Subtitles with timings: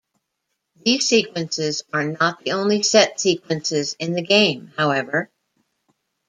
[0.83, 5.29] These sequences are not the only set sequences in the game, however.